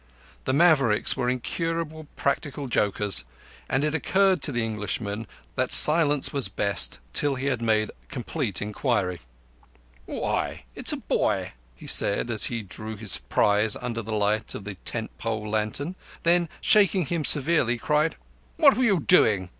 The 0.45 0.51
Mavericks 0.53 1.15
were 1.15 1.29
incurable 1.29 2.07
practical 2.15 2.65
jokers; 2.67 3.23
and 3.69 3.83
it 3.83 3.93
occurred 3.93 4.41
to 4.41 4.51
the 4.51 4.65
Englishman 4.65 5.27
that 5.55 5.71
silence 5.71 6.33
was 6.33 6.47
best 6.47 6.97
till 7.13 7.35
he 7.35 7.45
had 7.45 7.61
made 7.61 7.91
complete 8.09 8.63
inquiry. 8.63 9.21
"Why, 10.07 10.63
it's 10.73 10.91
a 10.91 10.97
boy!" 10.97 11.53
he 11.75 11.85
said, 11.85 12.31
as 12.31 12.45
he 12.45 12.63
drew 12.63 12.95
his 12.97 13.19
prize 13.19 13.75
under 13.75 14.01
the 14.01 14.11
light 14.11 14.55
of 14.55 14.63
the 14.63 14.73
tent 14.73 15.15
pole 15.19 15.47
lantern, 15.47 15.93
then 16.23 16.49
shaking 16.61 17.05
him 17.05 17.23
severely 17.23 17.77
cried: 17.77 18.15
"What 18.57 18.75
were 18.75 18.83
you 18.83 19.01
doing? 19.01 19.49